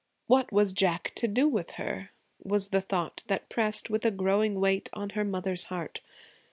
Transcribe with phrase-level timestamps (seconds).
[0.25, 2.09] What was Jack to do with her?
[2.41, 6.01] was the thought that pressed with a growing weight on her mother's heart.